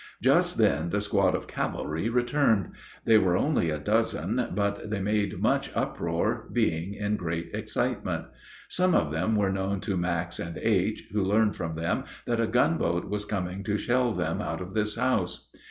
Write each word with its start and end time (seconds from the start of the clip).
Just 0.23 0.57
then 0.57 0.89
the 0.89 0.99
squad 0.99 1.35
of 1.35 1.45
cavalry 1.47 2.09
returned; 2.09 2.71
they 3.05 3.19
were 3.19 3.37
only 3.37 3.69
a 3.69 3.77
dozen, 3.77 4.47
but 4.55 4.89
they 4.89 4.99
made 4.99 5.39
much 5.39 5.69
uproar, 5.75 6.49
being 6.51 6.95
in 6.95 7.17
great 7.17 7.51
excitement. 7.53 8.25
Some 8.67 8.95
of 8.95 9.11
them 9.11 9.35
were 9.35 9.51
known 9.51 9.79
to 9.81 9.95
Max 9.97 10.39
and 10.39 10.57
H., 10.57 11.03
who 11.13 11.21
learned 11.23 11.55
from 11.55 11.73
them 11.73 12.05
that 12.25 12.41
a 12.41 12.47
gunboat 12.47 13.11
was 13.11 13.25
coming 13.25 13.61
to 13.65 13.77
shell 13.77 14.11
them 14.11 14.41
out 14.41 14.59
of 14.59 14.73
this 14.73 14.95
house. 14.95 15.51